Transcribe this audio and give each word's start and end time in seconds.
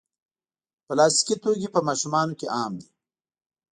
پلاستيکي 0.87 1.35
توکي 1.43 1.69
په 1.75 1.79
ماشومانو 1.87 2.37
کې 2.39 2.47
عام 2.57 2.73
دي. 2.81 2.89